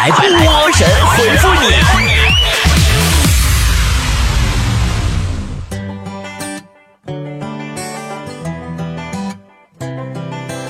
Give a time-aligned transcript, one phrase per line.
[0.00, 1.66] 来，波神回复你。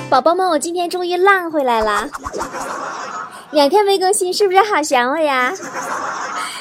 [0.09, 2.09] 宝宝们，我今天终于浪回来了，
[3.51, 5.53] 两天没更新，是不是好想我呀？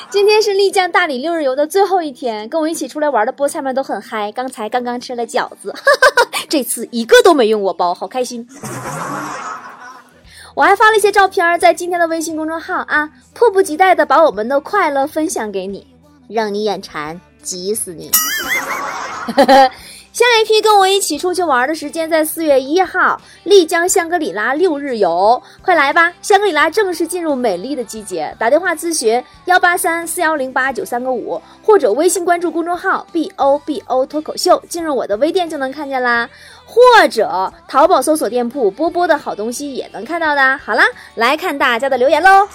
[0.09, 4.31] 今天是丽江大理六日游的最后一天，跟我一起出来玩的菠菜们都很嗨。
[4.31, 5.75] 刚才刚刚吃了饺子，
[6.49, 8.47] 这次一个都没用我包，好开心。
[10.61, 15.87] 我还发了一些照片在今天的微信公众号啊，迫不及待的把我们的快乐分享给你，
[16.29, 18.11] 让你眼馋，急死你。
[20.13, 26.13] 下一批跟我一起出去玩的时间在四月一号，丽江香格里拉六日游，快来吧！
[26.21, 28.35] 香格里拉正式进入美丽的季节。
[28.37, 36.29] 打电话咨询幺八三四幺零八九三个五，或者微信关注公众号 B O B O 脱口秀，进入我的微店就能看见啦。
[36.67, 40.59] 或者淘宝搜索店铺波波的好东西也能看到的。
[40.59, 42.49] 好啦，来看大家的留言喽。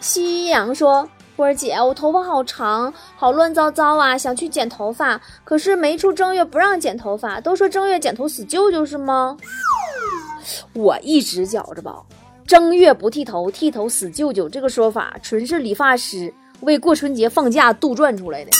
[0.00, 1.08] 夕阳说。
[1.40, 9.38] 波儿姐，我头发好长，好乱糟糟啊，想去剪头发，可是没出正月不让剪头发，都说正月剪头死舅舅是吗？
[10.74, 12.02] 我一直觉着吧，
[12.46, 16.30] 正月不剃头，剃头死舅舅这个说法纯是理发师
[16.60, 18.50] 为过春节放假杜撰出来的。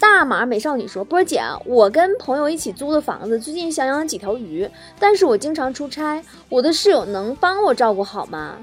[0.00, 8.54] 大码美少女说：“波儿姐，我跟朋友一起租的房子，最近想养几条鱼，但是我经常出差，我的室友能帮我照顾好吗？”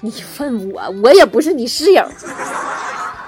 [0.00, 2.04] 你问我，我也不是你室友，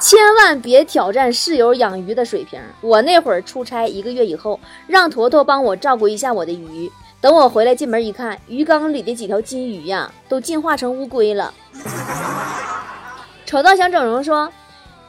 [0.00, 2.60] 千万别挑战室友养鱼的水平。
[2.80, 6.90] 我那会儿出差一个月以后，让坨坨帮我照顾一下我的鱼。
[7.20, 11.52] 等我回来进门一看，鱼缸里的几条金鱼呀，都进化成乌龟了。
[13.44, 14.50] 丑到想整容说，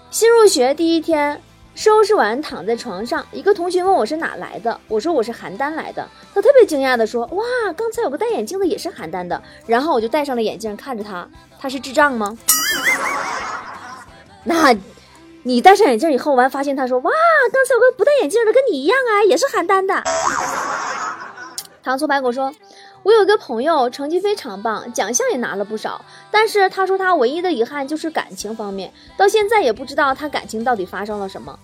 [0.09, 1.41] 新入学第一天。
[1.73, 6.07] 收拾完，躺在床上，一个同学问我是哪来的，我说我是邯郸来的。
[6.33, 7.43] 他特别惊讶的说：“哇，
[7.75, 12.37] 刚才有个戴眼镜的也是邯郸的。”然后我就戴上了眼镜，看着他，他是智障吗？
[14.43, 14.75] 那，
[15.43, 17.11] 你戴上眼镜以后，完发现他说：“哇，
[17.51, 20.03] 刚才有个不戴眼镜的跟你一样啊，也是邯郸的。”
[21.81, 22.53] 糖醋排骨说。
[23.03, 26.05] 我有一个朋友，成绩非常棒，奖项也拿了不少。
[26.29, 31.57] 但是他说他唯一的遗憾就是感情方面，到现在也不知道他感情到底发生了什么。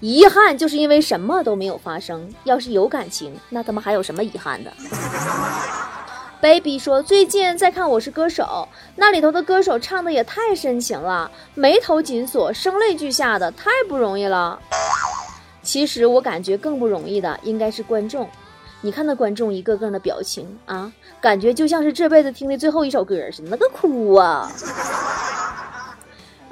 [0.00, 2.28] 遗憾就是因为什么都没有发生。
[2.44, 4.70] 要是有感情，那他妈还有什么遗憾的
[6.42, 14.58] ？Baby 说最近在看《我是歌手》，那里头的歌手唱的也太深情了，眉头紧锁，声泪俱下的，太不容易了。
[15.62, 18.28] 其实我感觉更不容易的应该是观众。
[18.82, 24.50] 你看那观众一个个的表情啊，感觉就像是这辈子听的最后一首歌似的，那个哭啊！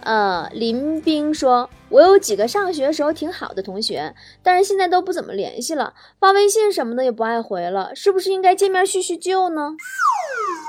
[0.03, 9.75] 呃，林冰说：“我有几个上学时候挺好的同学，但是现在都不怎么联系了，发微信什么的也不爱回了，是不是应该见面叙叙旧呢？”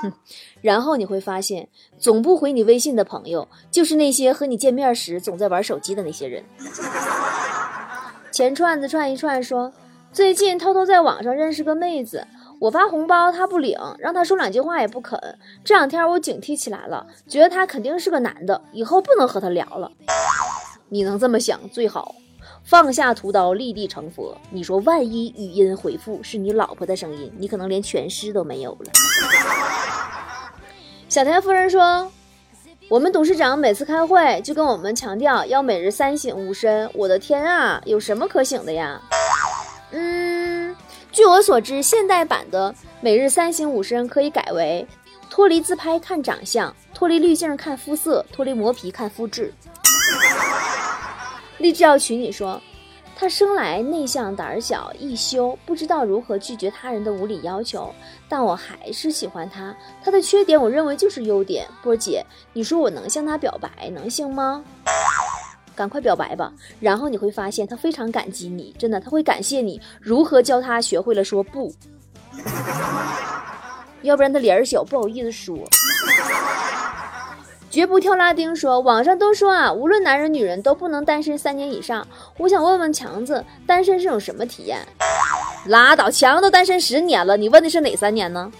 [0.02, 0.12] 哼，
[0.60, 1.68] 然后你会发现，
[1.98, 6.44] 总不回你微信的朋友，就是那些和你见面时总在玩手机的那些人。
[8.30, 9.72] 钱串子串一串说。
[10.12, 12.26] 最近偷偷在网上认识个妹子，
[12.60, 15.18] 我发红包她不领，让她说两句话也不肯。
[15.64, 19.90] 这两天我警惕起来了，觉得他肯定是个男的，以后不能和她聊了。
[20.90, 22.14] 你能这么想最好，
[22.62, 24.36] 放下屠刀立地成佛。
[24.50, 28.92] 你说万一语音回复是你老婆的声音，你可能连全尸都没有了。
[31.08, 32.12] 小田夫人说，
[32.90, 36.90] 我们董事长每次开会就跟我们强调要每日三省吾身。
[36.92, 39.00] 我的天啊，有什么可省的呀？
[39.92, 40.74] 嗯，
[41.12, 44.86] 据我所知，现代版的每日三省吾身可以改为：
[45.28, 49.52] 脱离自拍看长相，脱离滤镜看肤色，脱离磨皮看肤质。
[51.58, 52.60] 立志要娶你说，
[53.14, 57.94] 他生来内向胆小易羞，不知道如何拒绝他人的无理要求，
[58.28, 59.76] 但我还是喜欢他。
[60.02, 61.68] 他的缺点，我认为就是优点。
[61.82, 62.24] 波姐，
[62.54, 64.64] 你说我能向他表白，能行吗？
[65.74, 71.72] 赶快表白吧，然后你会发现他非常感激你，真的，他会感谢你如何教他学会了说不，
[74.02, 75.56] 要不然他脸儿小不好意思说。
[77.70, 82.06] 绝不跳拉丁说，网上都说啊，无论男人女人都不能单身三年以上。
[82.36, 84.78] 我想问问强子，单身是种什么体验？
[85.64, 88.52] 拉倒，强子都单身十年了，你问的是哪三年呢？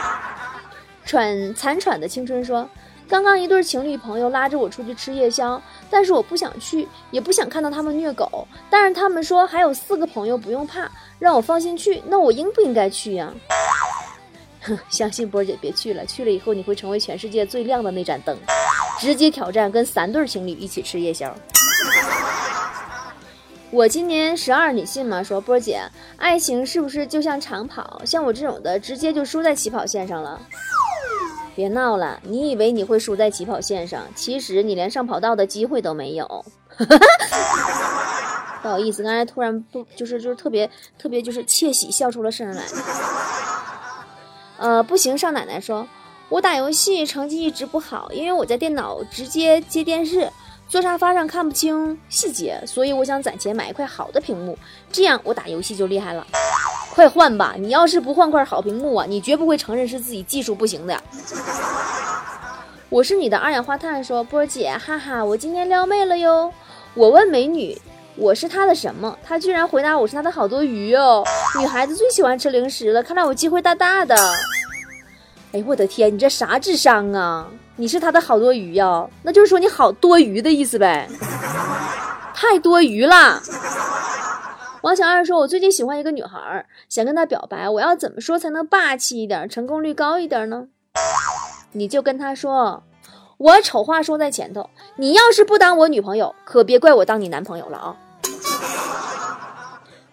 [1.06, 2.68] 喘残喘的青春说。
[3.10, 5.60] 刚刚一对情侣朋友拉着我出去吃夜宵，
[5.90, 8.46] 但是我不想去，也不想看到他们虐狗。
[8.70, 12.00] 但是他们说还有四个朋友不用怕，让我放心去。
[12.06, 13.34] 那我应不应该去呀？
[14.60, 18.38] 哼，相信波姐别去了，去了以后你会成为全世界最亮的那盏灯，
[19.00, 21.34] 直接挑战跟三对情侣一起吃夜宵。
[23.72, 25.20] 我今年十二，你信吗？
[25.20, 25.82] 说波姐，
[26.16, 28.02] 爱情是不是就像长跑？
[28.04, 30.40] 像我这种的，直接就输在起跑线上了。
[31.60, 34.02] 别闹了，你以为你会输在起跑线上？
[34.14, 36.42] 其实你连上跑道的机会都没有。
[38.62, 42.62] 不好意思，刚才突然不就是就是特别特别就是窃喜笑出了声来。
[44.56, 45.86] 呃，不行，少奶奶说，
[46.30, 50.32] 我打游戏成绩一直不好，因为我在电脑直接接电视。
[50.66, 54.56] 坐沙发上看不清细节，所以我想攒钱买一块好的屏幕，
[54.90, 56.26] 这样我打游戏就厉害了。
[56.90, 57.54] 快换吧！
[57.56, 61.00] 你要是不换块好屏幕啊，你绝不会承认是自己技术不行的。
[62.88, 66.52] 我是你的二氧化碳，说波儿姐，哈哈，我今天撩妹了哟。
[66.94, 67.80] 我问美女，
[68.16, 69.16] 我是她的什么？
[69.24, 71.24] 她居然回答我是她的好多鱼哦。
[71.60, 74.16] 女孩子最喜欢吃零食了，看来我机会大大的。
[75.52, 77.46] 哎，我的天，你这啥智商啊？
[77.76, 79.06] 你是她的好多余呀？
[79.22, 81.08] 那就是说你好多余的意思呗？
[82.34, 83.40] 太多余了。
[84.82, 90.68] 王小二说：“我最近喜欢一个女孩，想跟她表白，我要怎么说才能霸气一点，成功率高一点呢？”
[91.72, 92.82] 你就跟她说
[93.36, 97.96] ：“我丑话说在前头，你要是不当我女朋友，可别怪我当你男朋友了啊！”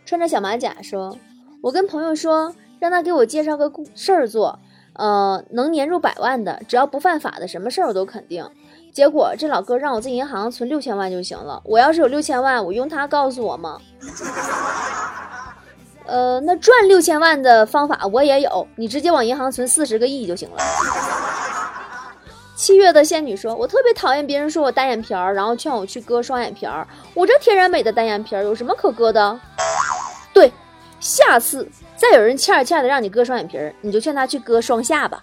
[0.05, 1.17] 穿着小马甲说
[1.63, 4.59] ：“我跟朋友说，让他给我介绍个事儿做。”
[4.97, 8.49] 呃，能年入百万的，只要不犯法的，什么事儿我都肯定。
[8.97, 11.61] 结果这老哥让我在银行存六千万就行了。
[11.63, 13.79] 我要是有六千万，我用他告诉我吗？
[16.07, 20.57] 呃，那赚六千万的方法我也有，你直接往银行存四十个亿就行了。
[22.57, 26.88] 七月的仙女说：“我特别讨厌别人说我单眼皮儿，然后劝我去割双眼皮儿。
[27.13, 29.39] 我这天然美的单眼皮儿有什么可割的？
[30.33, 30.51] 对，
[31.00, 35.21] 下次。”再有人欠欠的让你割双眼皮儿，你就劝他去割双下巴。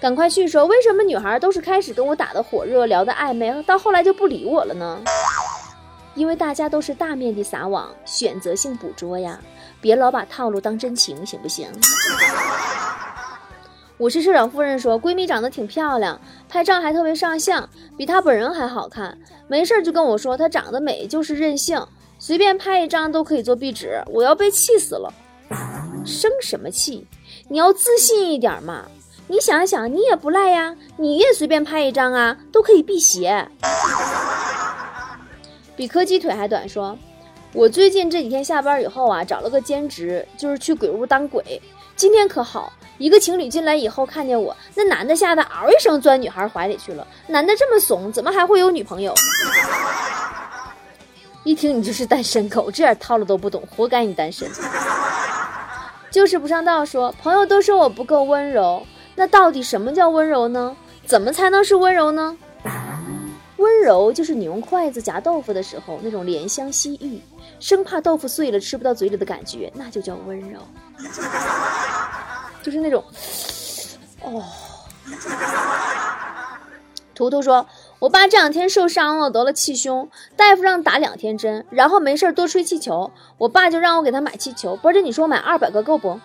[0.00, 5.00] 赶快去说，为什么女孩都是开始跟我打的火热，聊的暧昧，到后来就不理我了呢？
[6.14, 9.40] 因为大家都是大面积撒网，选择性捕捉呀，
[9.80, 11.68] 别老把套路当真情，行不行？
[13.98, 19.16] 我是社长夫人说，闺蜜长得挺漂亮，拍照还特别上相，比她本人还好看。
[19.48, 21.82] 没事就跟我说，她长得美就是任性。
[22.18, 25.12] 随便拍一张都可以做壁纸，我要被气死了！
[26.04, 27.06] 生什么气？
[27.48, 28.86] 你要自信一点嘛！
[29.28, 33.48] 你想想，你也不赖呀，你也随便拍一张啊，都可以辟邪。
[35.74, 36.96] 比柯基腿还短，说，
[37.52, 41.60] 我最近这几天下班以后啊，找了个兼职，就是去鬼屋当鬼。
[41.96, 47.04] 今天可好，一个情侣进来以后看见我，那男的吓得嗷一声钻女孩怀里去了。
[47.26, 49.12] 男的这么怂，怎么还会有女朋友？
[51.42, 54.48] 一听你就是单身狗，这点套路都不懂，活该你单身。
[56.12, 58.86] 就是不上道，说朋友都说我不够温柔，
[59.16, 60.76] 那到底什么叫温柔呢？
[61.04, 62.36] 怎么才能是温柔呢？
[63.56, 67.20] 温柔就是你用筷子夹豆腐的时候那种怜香惜玉，
[67.58, 70.60] 生怕豆腐碎了吃不到嘴里的感觉，那就叫温柔。
[72.62, 73.02] 就是那种，
[74.22, 74.44] 哦。
[77.14, 77.66] 图图说。
[77.98, 83.10] 我爸这两天受伤了，得了气胸，大夫让打两天针，然后没事多吹气球。
[83.38, 86.20] 我爸就让我给他买气球，不是你说买二百个够不？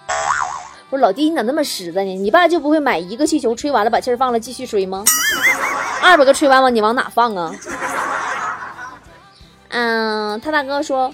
[0.92, 2.14] 我说老弟，你咋那么实在呢？
[2.18, 5.06] 你爸就不会买一个气球，吹完了把气儿放了继续吹吗？
[6.04, 7.56] 二百个吹完了你往哪放啊？
[9.70, 11.14] 嗯，他大哥说，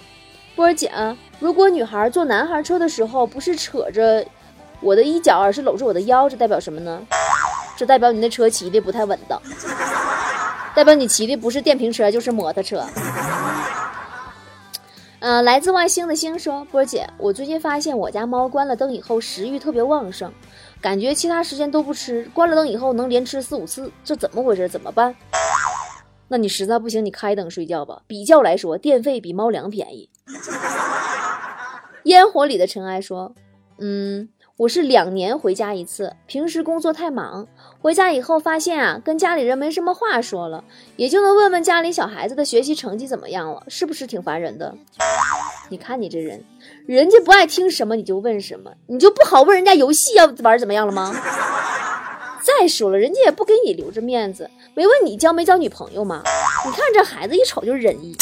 [0.56, 0.92] 波儿姐，
[1.40, 4.26] 如果女孩坐男孩车的时候不是扯着
[4.82, 7.00] 我的衣角，而是搂着我的腰，这代表什么呢？
[7.78, 9.40] 这代表你那车骑的不太稳当。
[10.74, 12.84] 代表你骑的不是电瓶车就是摩托车。
[15.20, 20.32] 嗯，来自外星的星说：“波姐，我最近发现我家猫关了灯以后食欲特别旺盛，
[20.80, 24.70] 感觉其他时间都不吃，关了灯以后能连吃四五次，这怎么回事？
[24.70, 25.16] 怎么办？
[26.28, 28.04] 那你实在不行，你开灯睡觉吧。
[28.06, 30.08] 比较来说，电费比猫粮便宜。
[32.06, 33.34] ”烟火里的尘埃说
[33.80, 37.48] ：“嗯。”我是两年回家一次，平时工作太忙，
[37.80, 40.64] 回家以后发现啊，跟家里人没什么话说了，
[40.96, 44.74] 也就能问问家里小孩子的学习成绩怎么样了，是不是挺烦人的？
[45.70, 46.44] 你看你这人，
[46.88, 51.16] 人家不爱听什么你就问什么，你就不好问人家游戏要玩怎么样了吗？
[52.42, 56.24] 再说了，人家也不给你留着面子，没问你交没交女朋友吗？
[56.66, 58.18] 你看这孩子一瞅就是仁义。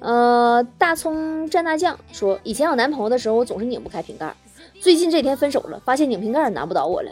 [0.00, 4.34] 呃，大葱蘸大酱说，以前有男朋友的时候，我总是拧不开瓶盖。
[4.80, 7.10] 最近这天分手了，发现拧瓶盖难不倒我了。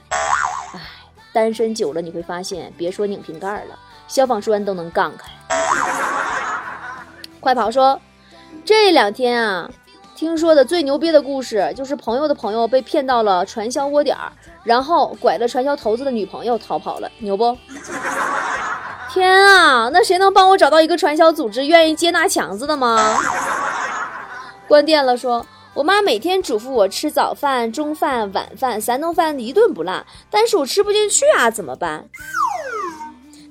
[0.73, 0.81] 唉，
[1.33, 3.79] 单身久了你会发现，别说拧瓶盖了，
[4.09, 5.31] 消防栓都能杠开。
[7.41, 8.01] 快跑说，
[8.65, 9.71] 这两天啊，
[10.17, 14.33] 听说的最牛逼的故事就是朋友的朋友被骗到了传销窝点儿，
[14.65, 17.55] 然后拐了传销头子的女朋友逃跑了，牛不？
[19.11, 23.17] 天啊，那谁能帮我找到一个传销组织愿意接纳强子的吗？
[24.67, 32.05] 关店了，说我妈每天嘱咐我吃早饭、中饭、晚饭三顿饭一顿不落，但是我吃不进去啊，怎么办？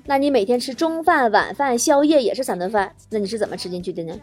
[0.05, 4.13] 那你每天吃中饭、晚饭、宵夜也是三顿饭，那你是怎么吃进去的呢？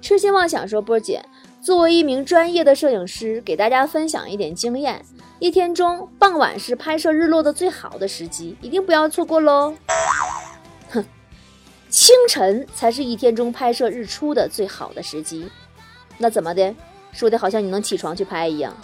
[0.00, 1.22] 痴心妄想说，波姐。
[1.62, 5.00] 作为一名专业的摄影师，给大家分享一点经验：
[5.38, 9.72] 一天中傍晚是拍摄日落的最好的时机，一定不要错过喽。
[10.90, 11.04] 哼，
[11.88, 15.48] 清晨才是一天中拍摄日出的最好的时机。
[16.18, 16.74] 那怎么的？
[17.12, 18.76] 说的好像你能起床去拍一样。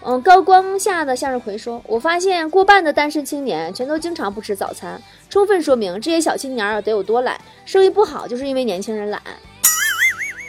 [0.00, 7.38] 嗯，高光下的向日葵说：“我发现过半的单身青年全都经常不吃早餐，充分说明这些小青年儿得有多懒。
[7.66, 9.20] 生意不好就是因为年轻人懒。”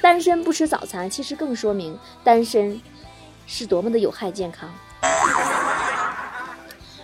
[0.06, 2.80] 单身不吃早餐，其实更说明单身
[3.48, 4.70] 是多么的有害健康。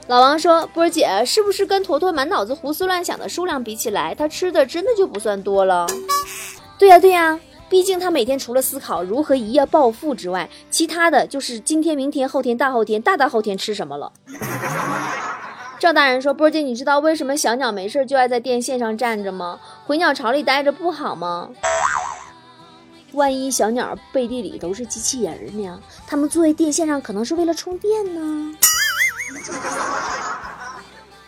[0.06, 5.88] 老王说：“波儿姐是不是跟坨坨满脑子胡思乱想的数量比起来，他吃的真的就不算多了？”
[6.78, 14.14] 对呀对呀，毕竟他每天除了思考如何一夜暴富之外，其他的就是今天、明天、后天、大后天、大大后天吃什么了。
[15.80, 19.60] 赵大人说：“波儿姐，你知道为什么小鸟没事就爱在电线上站着吗？
[19.88, 21.50] 回鸟巢里待着不好吗？”
[23.14, 25.80] 万一小鸟背地里都是机器人呢？
[26.08, 28.56] 他们坐在电线上可能是为了充电呢。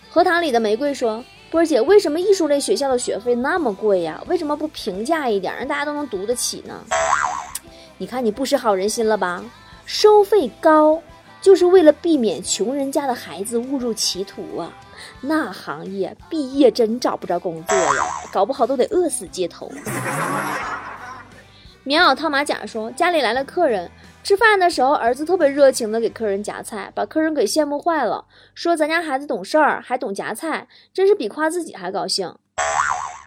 [0.09, 4.23] 荷塘里的玫瑰说：“波儿姐，为什么艺术类学校的学费那么贵呀？
[4.27, 6.79] 为什么不平价一点，让大家都能读得起呢？”
[7.97, 9.43] 你看你不识好人心了吧？
[9.85, 11.01] 收费高
[11.41, 14.71] 就是为了避免穷人家的孩子误入歧途啊！
[15.19, 17.91] 那行业毕业真找不着工作呀，
[18.31, 19.69] 搞不好都得饿死街头。
[21.85, 23.91] 棉袄套马甲说：“家里来了客人，
[24.23, 28.23] 吃饭的时候，儿子特别热情的给客人夹菜，把客人给羡慕坏了，
[28.55, 32.33] 说咱家孩子懂事儿，还懂夹菜，真是比夸自己还高兴。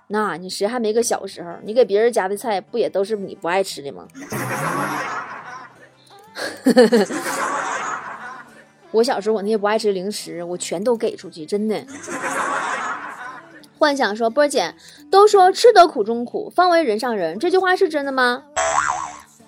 [0.08, 1.50] 那你谁还没个小时候？
[1.64, 4.08] 你给别人夹的菜，不也都是你不爱吃的吗？
[8.92, 11.76] 我小时候我那些不爱吃零食，我全都给出去，真的。”
[13.78, 14.74] 幻想说：“波儿姐，
[15.10, 18.42] 都说吃得苦中苦，方为人上人，这句话是真的吗？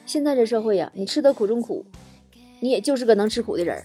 [0.05, 1.87] 现在这社会呀，你吃得苦中苦，
[2.61, 3.83] 你也就是个能吃苦的人。”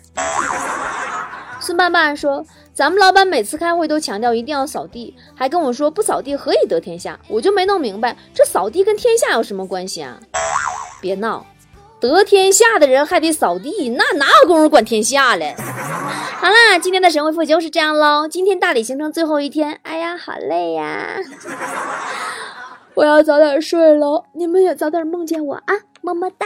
[1.61, 2.45] 孙爸爸说
[2.75, 7.17] ：“咱们老板每次开会都强调一定要扫地，还跟我说不扫地何以得天下？
[7.29, 10.19] 我就没弄明白，这扫地跟天下有什么关系啊？
[10.99, 11.45] 别闹！”
[12.01, 15.55] 得天下的人还得扫地，那哪有功夫管天下嘞？
[16.43, 18.27] 好啦，今天的神回复就是这样喽。
[18.27, 21.15] 今天大理行程最后一天，哎呀，好累呀！
[22.95, 26.45] 我要早点睡喽，你们也早点梦见我啊，么么哒。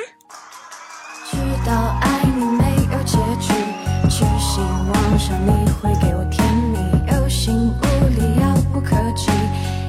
[1.32, 2.64] 知道爱你没
[2.94, 3.56] 有结局，
[4.04, 6.78] 只希望上你会给我甜蜜，
[7.12, 9.32] 有心无力，遥不可及，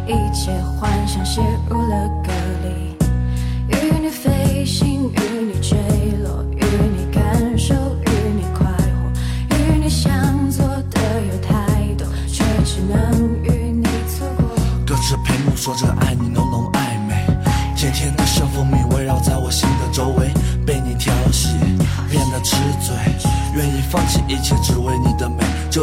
[0.07, 2.09] 一切幻想陷入了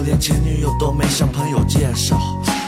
[0.05, 2.17] 连前女友都没向朋友介绍。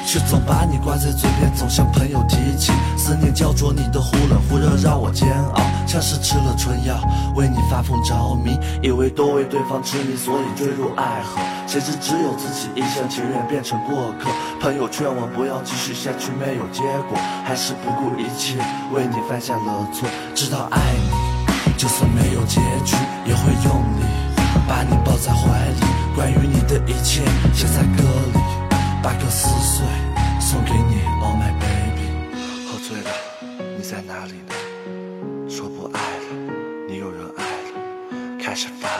[0.09, 2.71] 却总把你挂在嘴边，总向朋友提起。
[2.95, 6.95] 思念焦灼你的忽冷忽热，让我煎熬，像是吃了春药，
[7.35, 11.41] 为你发疯着迷，以为多为对方痴迷，所以坠入爱河。
[11.67, 14.29] 谁知只有自己一厢情愿变成过客。
[14.61, 18.55] 朋友劝我不要继续下去，没有结果，还是不顾一切
[18.95, 20.07] 为你犯下了错。
[20.33, 24.07] 知道爱你，就算没有结局，也会用力
[24.65, 25.86] 把你抱在怀里。
[26.17, 27.21] 关于你的一切，
[27.53, 28.01] 写在歌
[28.33, 28.39] 里。
[29.03, 29.85] 把歌撕碎，
[30.41, 32.09] 送给你，Oh my baby。
[32.65, 33.11] 喝醉了，
[33.77, 34.55] 你在哪里呢？
[35.47, 38.96] 说不爱了，你有人爱了，开始发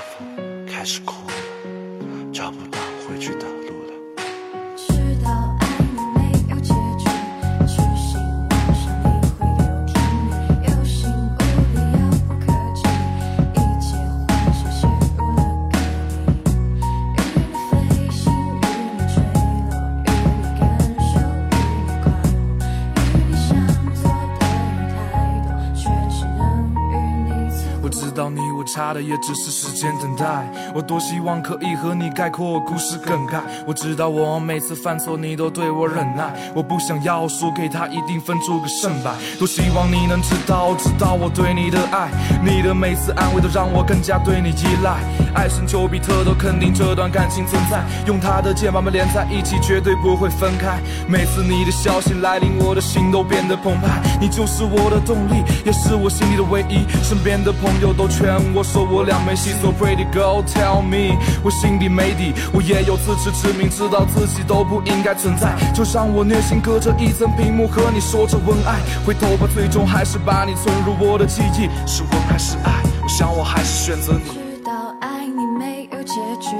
[28.68, 30.26] 差的也只是时间等待。
[30.74, 33.42] 我多希望可以和你概括故事梗概。
[33.66, 36.34] 我知道我每次犯错，你都对我忍耐。
[36.54, 39.12] 我不想要输给他，一定分出个胜败。
[39.40, 42.10] 多希望你能知道，知道我对你的爱。
[42.44, 44.98] 你的每次安慰都让我更加对你依赖。
[45.34, 50.80] 爱神丘比特都肯定这段感情存在，用他的剑把我们连在一起，绝对不会分开。
[51.08, 54.02] 每次你的消息来临，我的心都变得澎湃。
[54.20, 56.86] 你就是我的动力，也是我心里的唯一。
[57.04, 65.56] 身边的朋友都劝我说我俩没戏，So pretty girl tell me，我心里没底，我也有自知之明，知道自己都不应该存在。
[65.74, 71.70] 就让我虐心隔着一层屏幕和你说着文爱，回头吧，最终还是把你存入我的记忆。
[71.86, 72.84] 是吻还是爱？
[73.04, 74.30] 我想我还是选择你。
[74.30, 76.56] 知道爱你没有结局，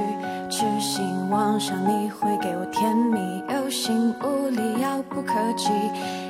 [0.50, 3.18] 痴心妄想你会给我甜蜜，
[3.52, 5.68] 有心无力，遥不可及，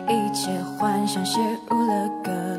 [0.09, 1.39] 一切幻想写
[1.69, 2.58] 入了歌。